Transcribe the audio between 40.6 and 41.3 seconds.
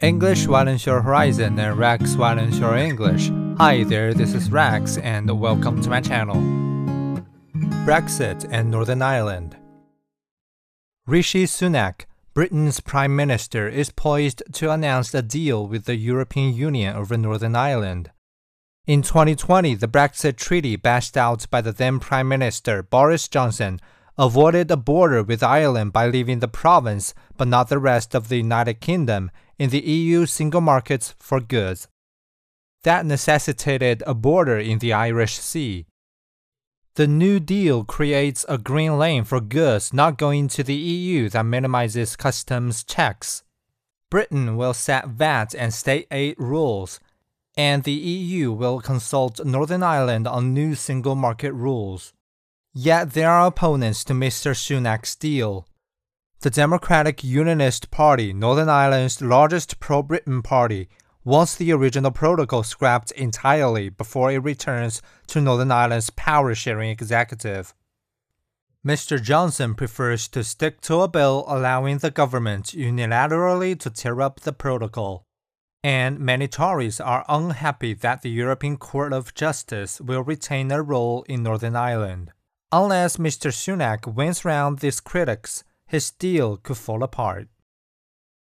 the EU